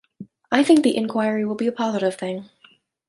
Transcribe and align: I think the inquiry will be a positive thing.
I 0.51 0.63
think 0.63 0.81
the 0.81 0.97
inquiry 0.97 1.45
will 1.45 1.53
be 1.53 1.67
a 1.67 1.71
positive 1.71 2.15
thing. 2.15 2.49